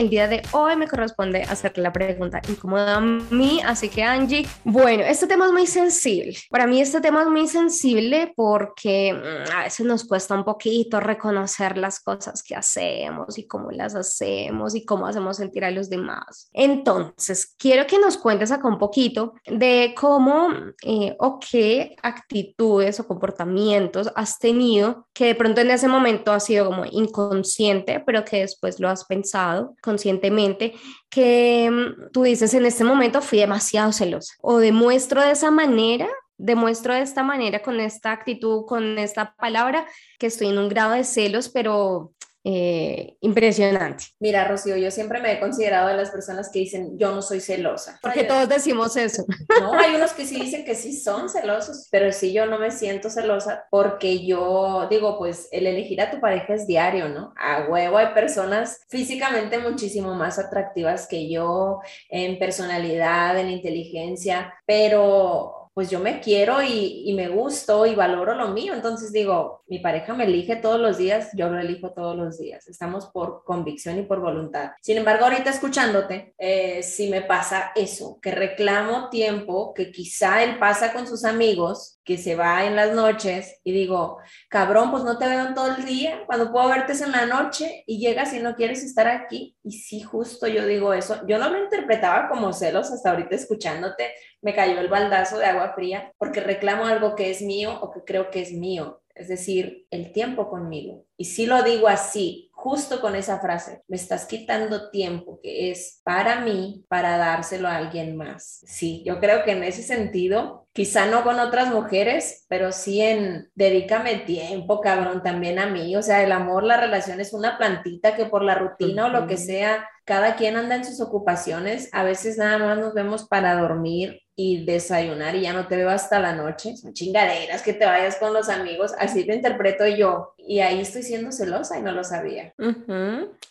[0.00, 4.48] El día de hoy me corresponde hacer la pregunta incómoda a mí, así que Angie,
[4.64, 6.34] bueno, este tema es muy sensible.
[6.48, 11.00] Para mí este tema es muy sensible porque mm, a veces nos cuesta un poquito
[11.00, 15.90] reconocer las cosas que hacemos y cómo las hacemos y cómo hacemos sentir a los
[15.90, 16.48] demás.
[16.54, 20.48] Entonces, quiero que nos cuentes acá un poquito de cómo
[20.82, 26.40] eh, o qué actitudes o comportamientos has tenido que de pronto en ese momento ha
[26.40, 30.74] sido como inconsciente, pero que después lo has pensado conscientemente
[31.08, 36.08] que mm, tú dices, en este momento fui demasiado celosa o demuestro de esa manera
[36.40, 39.86] demuestro de esta manera, con esta actitud, con esta palabra,
[40.18, 44.04] que estoy en un grado de celos, pero eh, impresionante.
[44.18, 47.40] Mira, Rocío, yo siempre me he considerado de las personas que dicen yo no soy
[47.40, 47.98] celosa.
[48.02, 49.24] Porque todos decimos eso.
[49.60, 52.70] No, hay unos que sí dicen que sí son celosos, pero sí yo no me
[52.70, 57.34] siento celosa porque yo digo, pues el elegir a tu pareja es diario, ¿no?
[57.36, 65.59] A huevo hay personas físicamente muchísimo más atractivas que yo en personalidad, en inteligencia, pero
[65.72, 68.74] pues yo me quiero y, me gusto y valoro lo mío.
[68.74, 72.66] Entonces digo, mi pareja me elige todos los días, yo lo elijo todos los días.
[72.68, 74.70] Estamos por convicción y por voluntad.
[74.80, 80.58] Sin embargo, ahorita escuchándote, eh, si me pasa eso, que reclamo tiempo que quizá él
[80.58, 84.18] pasa con sus amigos, que se va en las noches y digo,
[84.48, 87.24] cabrón, pues no te veo en todo el día, cuando puedo verte es en la
[87.24, 89.56] noche y llegas y no quieres estar aquí.
[89.62, 91.24] Y sí, justo yo digo eso.
[91.28, 95.72] Yo no lo interpretaba como celos hasta ahorita escuchándote, me cayó el baldazo de agua
[95.72, 99.00] fría porque reclamo algo que es mío o que creo que es mío.
[99.14, 101.04] es decir, el tiempo conmigo.
[101.16, 106.02] Y si lo digo así, justo con esa frase, me estás quitando tiempo que es
[106.04, 108.62] para mí, para dárselo a alguien más.
[108.66, 113.48] Sí, yo creo que en ese sentido, quizá no con otras mujeres, pero sí en
[113.54, 115.96] dedícame tiempo, cabrón, también a mí.
[115.96, 119.26] O sea, el amor, la relación es una plantita que por la rutina o lo
[119.26, 121.88] que sea, cada quien anda en sus ocupaciones.
[121.92, 125.90] A veces nada más nos vemos para dormir y desayunar y ya no te veo
[125.90, 126.74] hasta la noche.
[126.74, 128.92] Son chingaderas que te vayas con los amigos.
[128.98, 130.34] Así te interpreto yo.
[130.38, 132.54] Y ahí estoy siendo celosa y no lo sabía.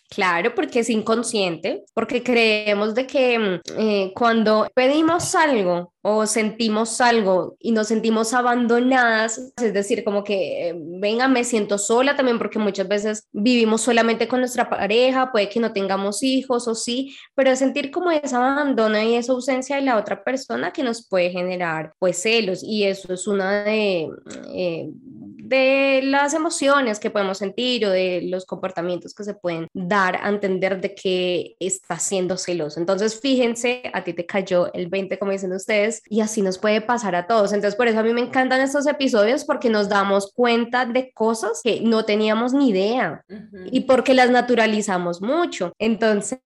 [0.10, 7.00] Claro, porque es inconsciente, porque creemos de que mm, eh, cuando pedimos algo o sentimos
[7.00, 12.40] algo y nos sentimos abandonadas, es decir, como que, eh, venga, me siento sola también,
[12.40, 17.16] porque muchas veces vivimos solamente con nuestra pareja, puede que no tengamos hijos o sí,
[17.36, 21.30] pero sentir como ese abandono y esa ausencia de la otra persona que nos puede
[21.30, 24.10] generar pues celos y eso es una de...
[24.56, 24.90] Eh,
[25.50, 30.30] de las emociones que podemos sentir o de los comportamientos que se pueden dar a
[30.30, 32.80] entender de que está siendo celoso.
[32.80, 36.82] Entonces, fíjense, a ti te cayó el 20, como dicen ustedes, y así nos puede
[36.82, 37.52] pasar a todos.
[37.52, 41.62] Entonces, por eso a mí me encantan estos episodios porque nos damos cuenta de cosas
[41.64, 43.24] que no teníamos ni idea
[43.72, 45.74] y porque las naturalizamos mucho.
[45.80, 46.40] Entonces,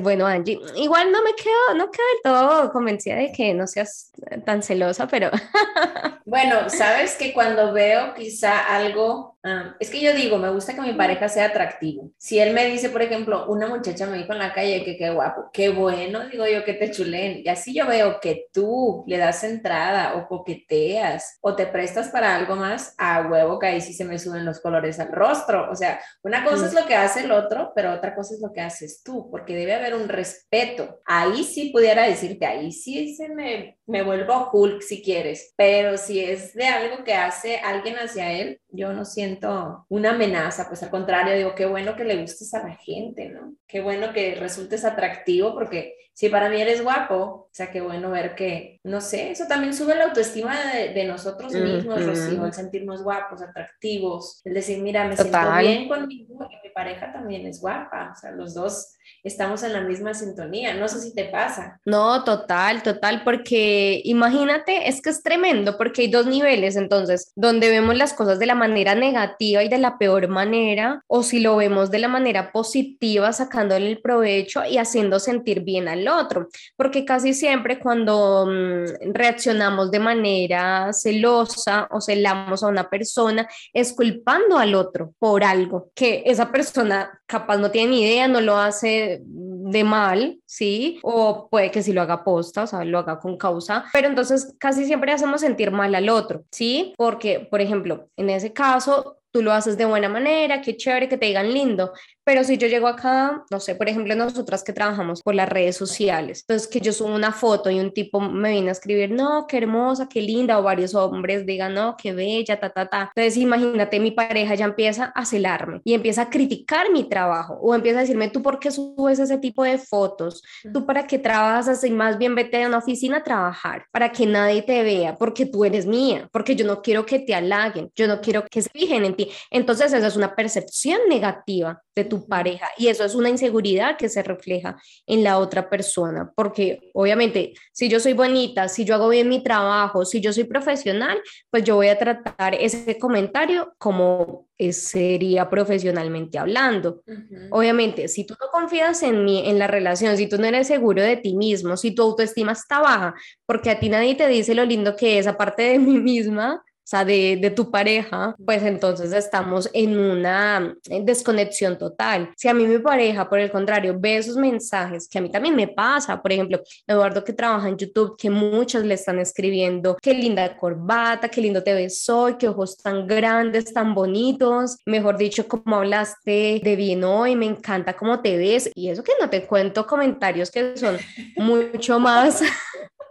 [0.00, 4.10] bueno, Angie, igual no me quedo, no quedo del todo convencida de que no seas
[4.46, 5.30] tan celosa, pero...
[6.24, 9.38] bueno, sabes que cuando veo que algo,
[9.78, 12.10] es que yo digo, me gusta que mi pareja sea atractivo.
[12.18, 15.10] Si él me dice, por ejemplo, una muchacha me dijo en la calle que qué
[15.10, 17.42] guapo, qué bueno, digo yo que te chulen.
[17.44, 22.36] Y así yo veo que tú le das entrada o coqueteas o te prestas para
[22.36, 25.70] algo más, a huevo que ahí sí se me suben los colores al rostro.
[25.70, 28.52] O sea, una cosa es lo que hace el otro, pero otra cosa es lo
[28.52, 31.00] que haces tú, porque debe haber un respeto.
[31.06, 36.22] Ahí sí pudiera decirte, ahí sí se me, me vuelvo Hulk si quieres, pero si
[36.22, 40.90] es de algo que hace alguien hacia él, yo no siento una amenaza, pues al
[40.90, 43.54] contrario, digo, qué bueno que le gustes a la gente, ¿no?
[43.66, 48.10] Qué bueno que resultes atractivo, porque si para mí eres guapo, o sea, qué bueno
[48.10, 53.04] ver que, no sé, eso también sube la autoestima de, nosotros mismos, Rocío, el sentirnos
[53.04, 58.12] guapos, atractivos, el decir, mira, me siento bien conmigo y mi pareja también es guapa,
[58.16, 60.74] o sea, los dos estamos en la misma sintonía.
[60.74, 61.80] No sé si te pasa.
[61.84, 67.68] No, total, total, porque imagínate, es que es tremendo, porque hay dos niveles, entonces, donde
[67.68, 71.56] vemos las cosas de la manera negativa y de la peor manera, o si lo
[71.56, 77.04] vemos de la manera positiva, sacándole el provecho y haciendo sentir bien al otro, porque
[77.04, 84.58] casi siempre cuando mm, reaccionamos de manera celosa o celamos a una persona, es culpando
[84.58, 89.22] al otro por algo que esa persona capaz no tiene ni idea, no lo hace
[89.70, 90.98] de mal, ¿sí?
[91.02, 94.54] O puede que sí lo haga posta, o sea, lo haga con causa, pero entonces
[94.58, 96.94] casi siempre hacemos sentir mal al otro, ¿sí?
[96.96, 101.18] Porque, por ejemplo, en ese caso, tú lo haces de buena manera, qué chévere que
[101.18, 101.92] te digan lindo,
[102.28, 105.76] pero si yo llego acá, no sé, por ejemplo, nosotras que trabajamos por las redes
[105.76, 109.46] sociales, entonces que yo subo una foto y un tipo me viene a escribir, no,
[109.48, 113.10] qué hermosa, qué linda, o varios hombres digan, no, qué bella, ta, ta, ta.
[113.16, 117.74] Entonces imagínate, mi pareja ya empieza a celarme y empieza a criticar mi trabajo o
[117.74, 121.68] empieza a decirme, tú por qué subes ese tipo de fotos, tú para qué trabajas
[121.68, 125.46] así, más bien vete a una oficina a trabajar, para que nadie te vea, porque
[125.46, 128.68] tú eres mía, porque yo no quiero que te halaguen, yo no quiero que se
[128.68, 129.27] fijen en ti.
[129.50, 132.68] Entonces esa es una percepción negativa de tu pareja.
[132.76, 137.88] Y eso es una inseguridad que se refleja en la otra persona, porque obviamente si
[137.88, 141.18] yo soy bonita, si yo hago bien mi trabajo, si yo soy profesional,
[141.50, 147.02] pues yo voy a tratar ese comentario como sería profesionalmente hablando.
[147.50, 151.02] Obviamente, si tú no confías en mí, en la relación, si tú no eres seguro
[151.02, 153.14] de ti mismo, si tu autoestima está baja,
[153.46, 157.04] porque a ti nadie te dice lo lindo que es, aparte de mí misma, sea,
[157.04, 162.30] de, de, tu pareja, pues entonces estamos en una desconexión total.
[162.36, 165.54] Si a mí mi pareja, por el contrario, ve esos mensajes, que a mí también
[165.54, 170.14] me pasa, por ejemplo, Eduardo que trabaja en YouTube, que muchos le están escribiendo, qué
[170.14, 175.46] linda corbata, qué lindo te ves hoy, qué ojos tan grandes, tan bonitos, mejor dicho,
[175.46, 179.46] como hablaste de bien hoy, me encanta cómo te ves, y eso que no te
[179.46, 180.96] cuento comentarios que son
[181.36, 182.42] mucho más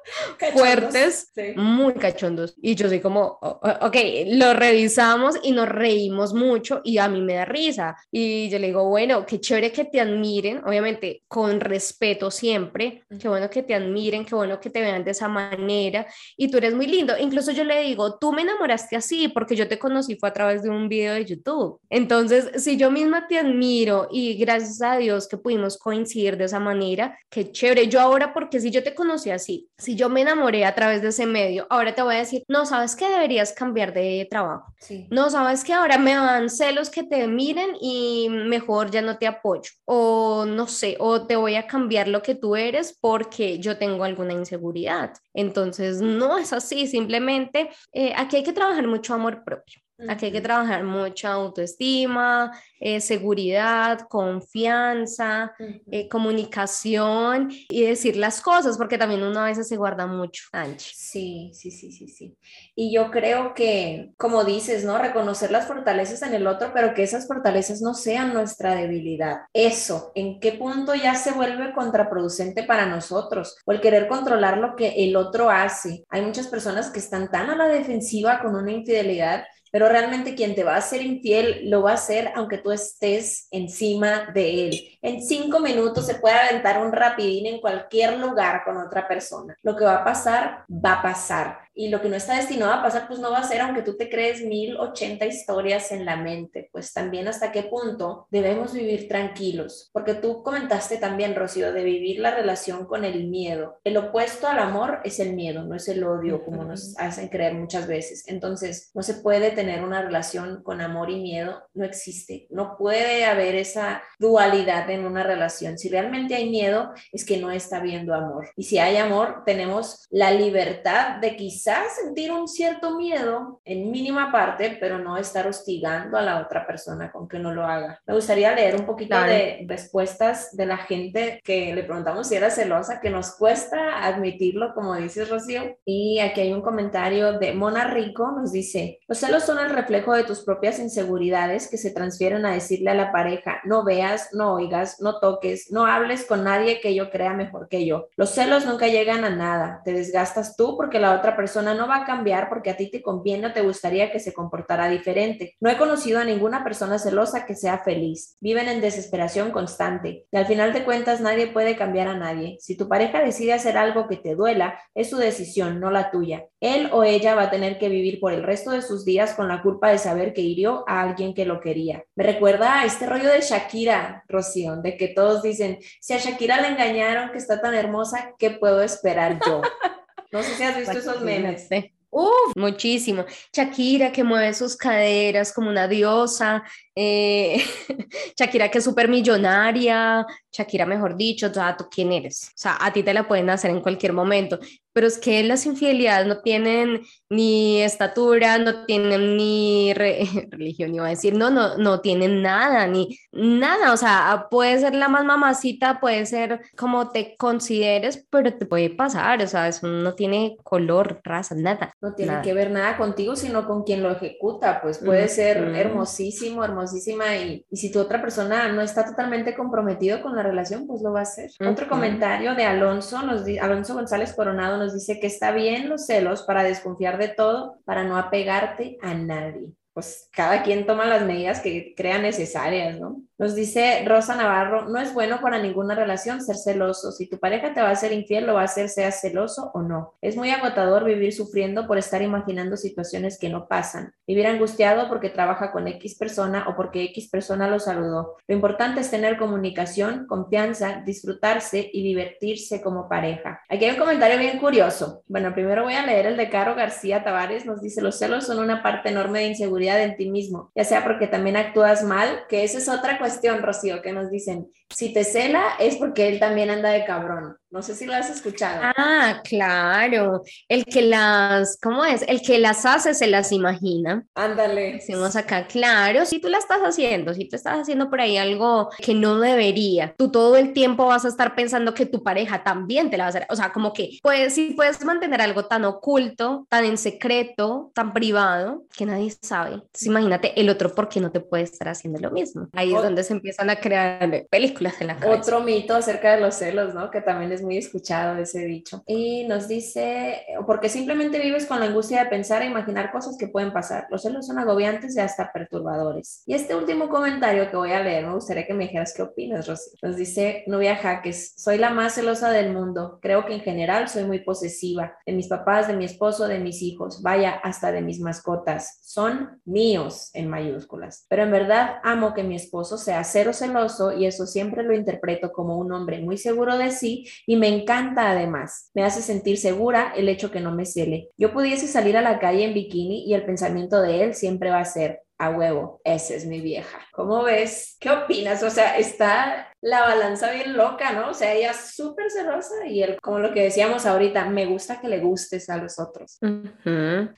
[0.54, 2.56] fuertes, muy cachondos.
[2.62, 3.96] Y yo soy como, ok,
[4.28, 7.96] lo revisamos y nos reímos mucho y a mí me da risa.
[8.12, 13.28] Y yo le digo, bueno, qué chévere que te admiren, obviamente con respeto siempre, qué
[13.28, 16.74] bueno que te admiren, qué bueno que te vean de esa manera y tú eres
[16.74, 17.18] muy lindo.
[17.18, 20.64] Incluso yo le digo, tú me enamoraste así porque yo te conocí fue a través
[20.64, 21.80] de un video de YouTube.
[21.90, 26.60] Entonces, si yo misma te admiro y gracias a Dios que pudimos coincidir de esa
[26.60, 27.88] manera, qué chévere.
[27.88, 31.10] Yo ahora, porque si yo te conocí así, si yo me enamoré a través de
[31.10, 34.74] ese medio, ahora te voy a decir, no, sabes que deberías cambiar de trabajo.
[34.80, 35.08] Sí.
[35.10, 39.28] No, sabes que ahora me dan celos que te miren y mejor ya no te
[39.28, 39.70] apoyo.
[39.86, 44.04] O no sé, o te voy a cambiar lo que tú eres porque yo tengo
[44.04, 45.14] alguna inseguridad.
[45.34, 49.82] Entonces, no es así, simplemente eh, aquí hay que trabajar mucho amor propio.
[50.08, 55.56] Aquí hay que trabajar mucha autoestima, eh, seguridad, confianza,
[55.92, 60.92] eh, comunicación y decir las cosas, porque también uno a veces se guarda mucho, Anche.
[60.94, 62.38] Sí, sí, sí, sí, sí.
[62.76, 65.00] Y yo creo que, como dices, ¿no?
[65.00, 69.42] Reconocer las fortalezas en el otro, pero que esas fortalezas no sean nuestra debilidad.
[69.54, 73.58] Eso, ¿en qué punto ya se vuelve contraproducente para nosotros?
[73.66, 76.06] O el querer controlar lo que el otro hace.
[76.10, 80.56] Hay muchas personas que están tan a la defensiva con una infidelidad pero realmente quien
[80.56, 85.00] te va a ser infiel lo va a hacer aunque tú estés encima de él.
[85.02, 89.56] En cinco minutos se puede aventar un rapidín en cualquier lugar con otra persona.
[89.62, 92.82] Lo que va a pasar, va a pasar y lo que no está destinado a
[92.82, 96.16] pasar, pues no va a ser, aunque tú te crees mil ochenta historias en la
[96.16, 101.84] mente, pues también hasta qué punto debemos vivir tranquilos, porque tú comentaste también, Rocío, de
[101.84, 103.80] vivir la relación con el miedo.
[103.84, 107.54] El opuesto al amor es el miedo, no es el odio, como nos hacen creer
[107.54, 108.28] muchas veces.
[108.28, 113.26] Entonces, no se puede tener una relación con amor y miedo, no existe, no puede
[113.26, 115.80] haber esa dualidad en una relación.
[115.80, 118.52] Si realmente hay miedo, es que no está habiendo amor.
[118.56, 124.32] Y si hay amor, tenemos la libertad de quizás sentir un cierto miedo en mínima
[124.32, 128.00] parte, pero no estar hostigando a la otra persona con que no lo haga.
[128.06, 132.52] Me gustaría leer un poquito de respuestas de la gente que le preguntamos si era
[132.52, 135.78] celosa, que nos cuesta admitirlo, como dices Rocío.
[135.84, 140.14] Y aquí hay un comentario de Mona Rico, nos dice, los celos son el reflejo
[140.14, 144.54] de tus propias inseguridades que se transfieren a decirle a la pareja, no veas, no
[144.54, 148.10] oigas, no toques, no hables con nadie que yo crea mejor que yo.
[148.18, 151.98] Los celos nunca llegan a nada, te desgastas tú porque la otra persona no va
[151.98, 155.56] a cambiar porque a ti te conviene o te gustaría que se comportara diferente.
[155.62, 158.36] No he conocido a ninguna persona celosa que sea feliz.
[158.42, 162.58] Viven en desesperación constante y al final de cuentas nadie puede cambiar a nadie.
[162.60, 166.48] Si tu pareja decide hacer algo que te duela, es su decisión, no la tuya.
[166.60, 169.48] Él o ella va a tener que vivir por el resto de sus días con
[169.48, 172.04] la culpa de saber que hirió a alguien que lo quería.
[172.16, 176.60] Me recuerda a este rollo de Shakira, Rocío, de que todos dicen, si a Shakira
[176.60, 179.62] le engañaron que está tan hermosa, ¿qué puedo esperar yo?
[180.30, 181.70] No sé si has visto esos memes.
[182.10, 183.26] Uf, muchísimo.
[183.54, 186.64] Shakira que mueve sus caderas como una diosa,
[186.96, 187.64] eh,
[188.38, 192.50] Shakira que es súper millonaria, Shakira mejor dicho, sea, ¿tú quién eres?
[192.50, 194.58] O sea, a ti te la pueden hacer en cualquier momento,
[194.98, 201.10] pero es que las infidelidades no tienen ni estatura, no tienen ni religión, iba a
[201.10, 206.00] decir, no, no, no tienen nada, ni nada, o sea, puede ser la más mamacita,
[206.00, 211.22] puede ser como te consideres, pero te puede pasar, o sea, eso no tiene color,
[211.24, 211.94] raza, nada.
[212.02, 216.64] No tiene que ver nada contigo, sino con quien lo ejecuta, pues puede ser hermosísimo,
[216.64, 221.04] hermosísima, y, y, si tu otra persona no está totalmente comprometido con la relación, pues
[221.04, 221.52] lo va a hacer.
[221.70, 226.44] Otro comentario de Alonso, nos Alonso González Coronado nos dice que está bien los celos
[226.44, 229.74] para desconfiar de todo, para no apegarte a nadie.
[229.94, 233.22] Pues cada quien toma las medidas que crea necesarias, ¿no?
[233.40, 237.12] Nos dice Rosa Navarro, no es bueno para ninguna relación ser celoso.
[237.12, 239.84] Si tu pareja te va a ser infiel, lo va a hacer sea celoso o
[239.84, 240.16] no.
[240.22, 244.16] Es muy agotador vivir sufriendo por estar imaginando situaciones que no pasan.
[244.26, 248.38] Vivir angustiado porque trabaja con X persona o porque X persona lo saludó.
[248.48, 253.62] Lo importante es tener comunicación, confianza, disfrutarse y divertirse como pareja.
[253.70, 255.22] Aquí hay un comentario bien curioso.
[255.28, 257.68] Bueno, primero voy a leer el de Caro García Tavares.
[257.68, 261.04] Nos dice, los celos son una parte enorme de inseguridad en ti mismo, ya sea
[261.04, 263.27] porque también actúas mal, que esa es otra cuestión,
[263.62, 267.58] Rocío, que nos dicen, si te cela es porque él también anda de cabrón.
[267.70, 268.80] No sé si lo has escuchado.
[268.98, 270.42] Ah, claro.
[270.70, 272.24] El que las, ¿cómo es?
[272.28, 274.24] El que las hace se las imagina.
[274.36, 274.94] Ándale.
[274.94, 278.90] Decimos acá, claro, si tú la estás haciendo, si tú estás haciendo por ahí algo
[279.00, 283.10] que no debería, tú todo el tiempo vas a estar pensando que tu pareja también
[283.10, 283.48] te la va a hacer.
[283.50, 288.14] O sea, como que, pues, si puedes mantener algo tan oculto, tan en secreto, tan
[288.14, 289.74] privado, que nadie sabe.
[289.74, 292.70] Entonces, imagínate el otro, ¿por qué no te puede estar haciendo lo mismo?
[292.74, 295.42] Ahí es donde se empiezan a crear películas en la cabeza.
[295.42, 297.12] Otro mito acerca de los celos, ¿no?
[297.12, 299.04] Que también es muy escuchado ese dicho.
[299.06, 303.48] Y nos dice, porque simplemente vives con la angustia de pensar e imaginar cosas que
[303.48, 304.08] pueden pasar.
[304.10, 306.44] Los celos son agobiantes y hasta perturbadores.
[306.46, 309.68] Y este último comentario que voy a leer, me gustaría que me dijeras qué opinas,
[309.68, 309.92] Rosy.
[310.02, 313.20] Nos dice Nubia Jaques, soy la más celosa del mundo.
[313.22, 315.18] Creo que en general soy muy posesiva.
[315.26, 319.00] De mis papás, de mi esposo, de mis hijos, vaya, hasta de mis mascotas.
[319.04, 321.26] Son míos en mayúsculas.
[321.30, 325.52] Pero en verdad amo que mi esposo sea cero celoso y eso siempre lo interpreto
[325.52, 328.92] como un hombre muy seguro de sí y me encanta además.
[328.94, 331.30] Me hace sentir segura el hecho que no me cele.
[331.38, 334.82] Yo pudiese salir a la calle en bikini y el pensamiento de él siempre va
[334.82, 337.00] a ser, a huevo, esa es mi vieja.
[337.12, 337.96] ¿Cómo ves?
[338.00, 338.64] ¿Qué opinas?
[338.64, 341.30] O sea, está la balanza bien loca, ¿no?
[341.30, 345.00] O sea, ella es súper celosa y él, como lo que decíamos ahorita, me gusta
[345.00, 346.40] que le gustes a los otros.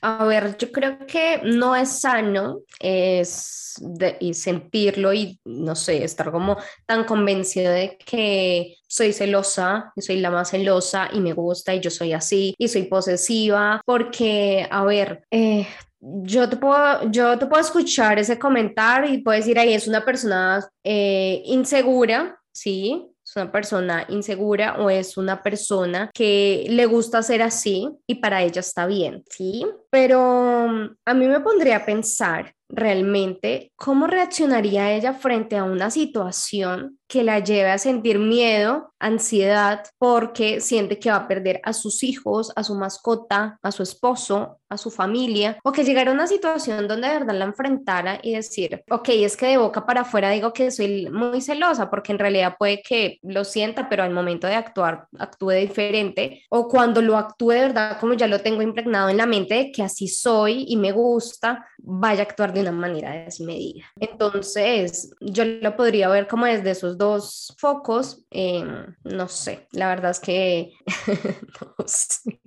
[0.00, 3.74] A ver, yo creo que no es sano es
[4.32, 10.30] sentirlo y, no sé, estar como tan convencido de que soy celosa, y soy la
[10.30, 15.24] más celosa y me gusta y yo soy así y soy posesiva, porque, a ver,
[15.30, 15.66] eh,
[16.00, 20.04] yo te puedo, yo te puedo escuchar ese comentario y puedo decir, ahí es una
[20.04, 23.06] persona eh, insegura, ¿sí?
[23.24, 28.42] Es una persona insegura o es una persona que le gusta ser así y para
[28.42, 29.64] ella está bien, ¿sí?
[29.90, 35.90] Pero mm, a mí me pondría a pensar realmente cómo reaccionaría ella frente a una
[35.90, 41.72] situación que la lleve a sentir miedo, ansiedad, porque siente que va a perder a
[41.72, 46.14] sus hijos, a su mascota, a su esposo, a su familia, o que llegara a
[46.14, 50.02] una situación donde de verdad la enfrentara y decir, ok, es que de boca para
[50.02, 54.14] afuera digo que soy muy celosa, porque en realidad puede que lo sienta, pero al
[54.14, 58.62] momento de actuar actúe diferente, o cuando lo actúe de verdad, como ya lo tengo
[58.62, 62.60] impregnado en la mente de que así soy y me gusta, vaya a actuar de
[62.60, 63.84] una manera desmedida.
[63.98, 70.12] Entonces, yo lo podría ver como desde esos dos focos, em, no sé, la verdad
[70.12, 70.72] es que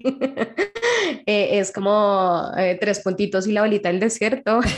[1.25, 2.12] eh, es como
[2.57, 4.59] eh, tres puntitos y la bolita del desierto.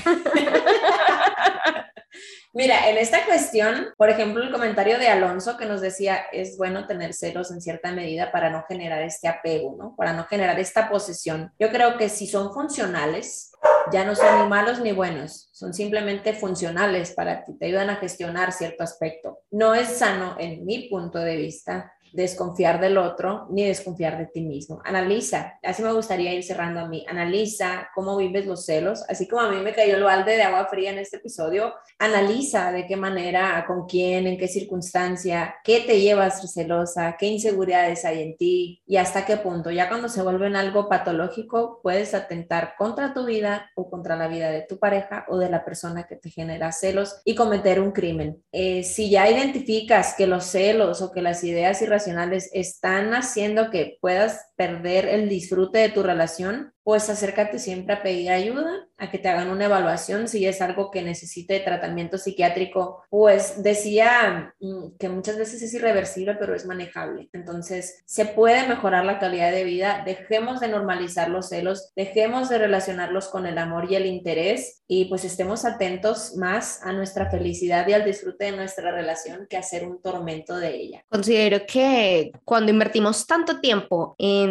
[2.57, 6.87] Mira, en esta cuestión, por ejemplo, el comentario de Alonso que nos decía, es bueno
[6.87, 9.93] tener celos en cierta medida para no generar este apego, ¿no?
[9.97, 11.51] Para no generar esta posesión.
[11.59, 13.51] Yo creo que si son funcionales,
[13.91, 17.97] ya no son ni malos ni buenos, son simplemente funcionales para ti, te ayudan a
[17.97, 19.39] gestionar cierto aspecto.
[19.51, 24.41] No es sano, en mi punto de vista, desconfiar del otro ni desconfiar de ti
[24.41, 24.81] mismo.
[24.85, 29.41] Analiza, así me gustaría ir cerrando a mí, analiza cómo vives los celos, así como
[29.41, 32.95] a mí me cayó el balde de agua fría en este episodio, analiza de qué
[32.95, 38.81] manera, con quién, en qué circunstancia, qué te llevas celosa, qué inseguridades hay en ti
[38.87, 39.71] y hasta qué punto.
[39.71, 44.49] Ya cuando se vuelven algo patológico, puedes atentar contra tu vida o contra la vida
[44.51, 48.41] de tu pareja o de la persona que te genera celos y cometer un crimen.
[48.51, 52.04] Eh, si ya identificas que los celos o que las ideas irracionales
[52.53, 58.29] están haciendo que puedas perder el disfrute de tu relación, pues acércate siempre a pedir
[58.29, 63.03] ayuda, a que te hagan una evaluación si es algo que necesite tratamiento psiquiátrico.
[63.09, 67.27] Pues decía mm, que muchas veces es irreversible, pero es manejable.
[67.33, 70.03] Entonces, se puede mejorar la calidad de vida.
[70.05, 75.05] Dejemos de normalizar los celos, dejemos de relacionarlos con el amor y el interés y
[75.05, 79.87] pues estemos atentos más a nuestra felicidad y al disfrute de nuestra relación que hacer
[79.87, 81.05] un tormento de ella.
[81.09, 84.44] Considero que cuando invertimos tanto tiempo en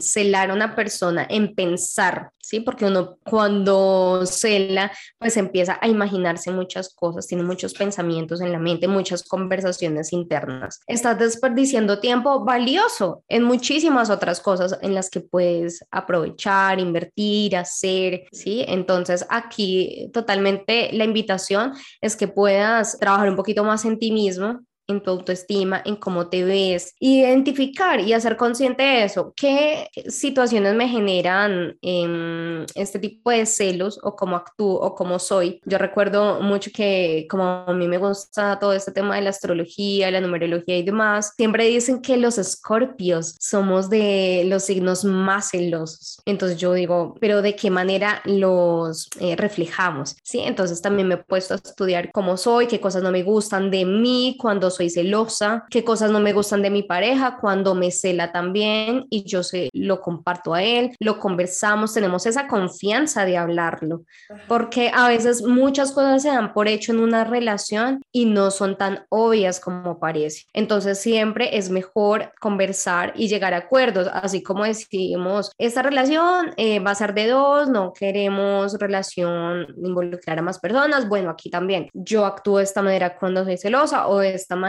[0.00, 2.60] celar a una persona, en pensar, ¿sí?
[2.60, 8.58] Porque uno cuando cela, pues empieza a imaginarse muchas cosas, tiene muchos pensamientos en la
[8.58, 10.80] mente, muchas conversaciones internas.
[10.86, 18.24] Estás desperdiciando tiempo valioso en muchísimas otras cosas en las que puedes aprovechar, invertir, hacer,
[18.32, 18.64] ¿sí?
[18.68, 24.60] Entonces aquí totalmente la invitación es que puedas trabajar un poquito más en ti mismo,
[24.86, 29.32] en tu autoestima, en cómo te ves, identificar y hacer consciente de eso.
[29.36, 35.60] ¿Qué situaciones me generan en este tipo de celos o cómo actúo o cómo soy?
[35.64, 40.10] Yo recuerdo mucho que como a mí me gusta todo este tema de la astrología,
[40.10, 46.20] la numerología y demás, siempre dicen que los escorpios somos de los signos más celosos.
[46.26, 50.16] Entonces yo digo, pero ¿de qué manera los eh, reflejamos?
[50.22, 53.70] Sí, entonces también me he puesto a estudiar cómo soy, qué cosas no me gustan
[53.70, 57.90] de mí cuando soy celosa, qué cosas no me gustan de mi pareja, cuando me
[57.90, 63.36] cela también y yo se lo comparto a él, lo conversamos, tenemos esa confianza de
[63.36, 64.02] hablarlo,
[64.48, 68.76] porque a veces muchas cosas se dan por hecho en una relación y no son
[68.76, 70.44] tan obvias como parece.
[70.52, 76.80] Entonces siempre es mejor conversar y llegar a acuerdos, así como decimos, esta relación eh,
[76.80, 81.88] va a ser de dos, no queremos relación involucrar a más personas, bueno, aquí también.
[81.92, 84.63] Yo actúo de esta manera cuando soy celosa o de esta manera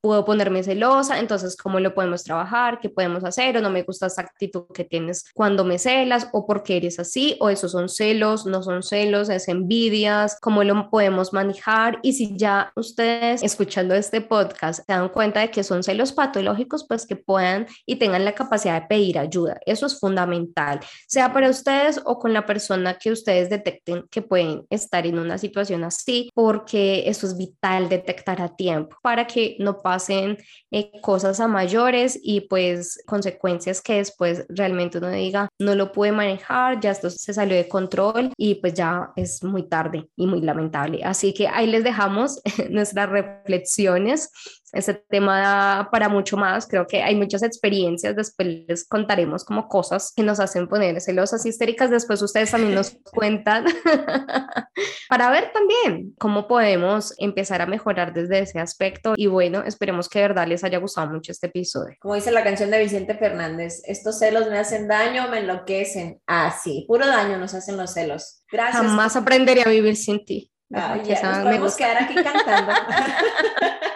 [0.00, 4.06] puedo ponerme celosa, entonces cómo lo podemos trabajar, qué podemos hacer o no me gusta
[4.06, 8.46] esa actitud que tienes cuando me celas o porque eres así o esos son celos,
[8.46, 14.20] no son celos, es envidias, cómo lo podemos manejar y si ya ustedes escuchando este
[14.20, 18.32] podcast se dan cuenta de que son celos patológicos, pues que puedan y tengan la
[18.32, 19.58] capacidad de pedir ayuda.
[19.66, 24.66] Eso es fundamental, sea para ustedes o con la persona que ustedes detecten que pueden
[24.70, 28.96] estar en una situación así, porque eso es vital detectar a tiempo.
[29.02, 30.38] Para que no pasen
[30.70, 36.12] eh, cosas a mayores y pues consecuencias que después realmente uno diga no lo pude
[36.12, 40.40] manejar, ya esto se salió de control y pues ya es muy tarde y muy
[40.40, 41.02] lamentable.
[41.04, 44.30] Así que ahí les dejamos nuestras reflexiones
[44.72, 49.68] ese tema da para mucho más, creo que hay muchas experiencias, después les contaremos como
[49.68, 53.64] cosas que nos hacen poner celosas histéricas, después ustedes también nos cuentan
[55.08, 60.20] para ver también cómo podemos empezar a mejorar desde ese aspecto y bueno, esperemos que
[60.20, 61.96] de verdad les haya gustado mucho este episodio.
[62.00, 66.20] Como dice la canción de Vicente Fernández, estos celos me hacen daño, me enloquecen.
[66.26, 68.44] Ah, sí, puro daño nos hacen los celos.
[68.50, 68.82] Gracias.
[68.82, 70.50] Jamás aprendería a vivir sin ti.
[70.72, 72.72] Ay, ya, nos podemos quedar aquí cantando.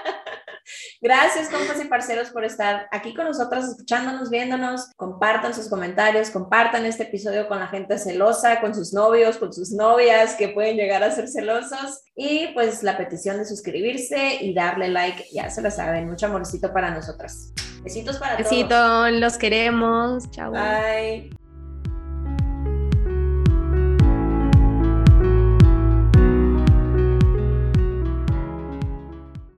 [1.05, 4.91] Gracias, compas y parceros, por estar aquí con nosotros, escuchándonos, viéndonos.
[4.97, 9.71] Compartan sus comentarios, compartan este episodio con la gente celosa, con sus novios, con sus
[9.73, 12.05] novias que pueden llegar a ser celosos.
[12.17, 16.09] Y pues la petición de suscribirse y darle like, ya se lo saben.
[16.09, 17.53] Mucho amorcito para nosotras.
[17.83, 18.51] Besitos para todos.
[18.51, 20.31] Besitos, los queremos.
[20.31, 20.53] Chao.
[20.53, 21.44] Bye.